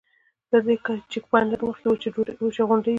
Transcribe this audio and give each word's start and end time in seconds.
تر 0.49 0.59
دې 0.65 0.73
چیک 1.11 1.23
پواینټ 1.29 1.49
لږ 1.51 1.61
مخکې 1.69 1.87
وچې 1.89 2.61
غونډۍ 2.67 2.87
وې. 2.89 2.89